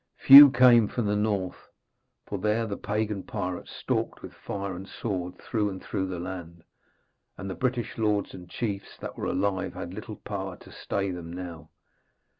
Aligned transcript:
Few 0.17 0.49
came 0.49 0.87
from 0.87 1.05
the 1.05 1.15
north, 1.15 1.69
for 2.25 2.39
there 2.39 2.65
the 2.65 2.75
pagan 2.75 3.21
pirates 3.21 3.69
stalked 3.69 4.23
with 4.23 4.33
fire 4.33 4.75
and 4.75 4.87
sword 4.89 5.37
through 5.37 5.69
and 5.69 5.79
through 5.79 6.07
the 6.07 6.17
land, 6.19 6.63
and 7.37 7.47
the 7.47 7.53
British 7.53 7.99
lords 7.99 8.33
and 8.33 8.49
chiefs 8.49 8.97
that 8.97 9.15
were 9.15 9.25
alive 9.25 9.75
had 9.75 9.93
little 9.93 10.15
power 10.15 10.57
to 10.57 10.71
stay 10.71 11.11
them 11.11 11.31
now. 11.31 11.69